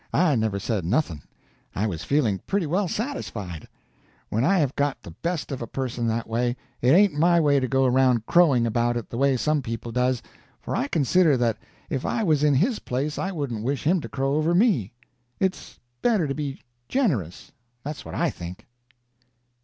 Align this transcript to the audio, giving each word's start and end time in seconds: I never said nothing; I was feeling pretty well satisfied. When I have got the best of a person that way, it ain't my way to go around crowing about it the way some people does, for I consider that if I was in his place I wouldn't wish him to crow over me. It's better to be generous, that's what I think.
I 0.15 0.33
never 0.35 0.57
said 0.57 0.83
nothing; 0.83 1.21
I 1.75 1.85
was 1.85 2.03
feeling 2.03 2.39
pretty 2.47 2.65
well 2.65 2.87
satisfied. 2.87 3.67
When 4.29 4.43
I 4.43 4.57
have 4.57 4.75
got 4.75 5.03
the 5.03 5.11
best 5.11 5.51
of 5.51 5.61
a 5.61 5.67
person 5.67 6.07
that 6.07 6.27
way, 6.27 6.57
it 6.81 6.89
ain't 6.89 7.13
my 7.13 7.39
way 7.39 7.59
to 7.59 7.67
go 7.67 7.85
around 7.85 8.25
crowing 8.25 8.65
about 8.65 8.97
it 8.97 9.11
the 9.11 9.19
way 9.19 9.37
some 9.37 9.61
people 9.61 9.91
does, 9.91 10.23
for 10.59 10.75
I 10.75 10.87
consider 10.87 11.37
that 11.37 11.59
if 11.87 12.03
I 12.03 12.23
was 12.23 12.43
in 12.43 12.55
his 12.55 12.79
place 12.79 13.19
I 13.19 13.31
wouldn't 13.31 13.63
wish 13.63 13.83
him 13.83 14.01
to 14.01 14.09
crow 14.09 14.33
over 14.33 14.55
me. 14.55 14.91
It's 15.39 15.79
better 16.01 16.27
to 16.27 16.33
be 16.33 16.61
generous, 16.89 17.51
that's 17.83 18.03
what 18.03 18.15
I 18.15 18.31
think. 18.31 18.65